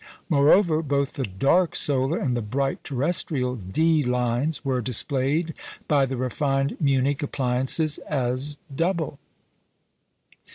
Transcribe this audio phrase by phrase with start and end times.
[0.29, 5.53] Moreover, both the dark solar and the bright terrestrial "D lines" were displayed
[5.87, 9.19] by the refined Munich appliances as double.